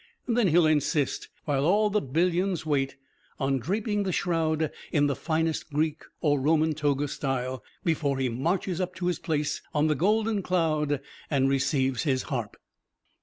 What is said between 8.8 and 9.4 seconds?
up to his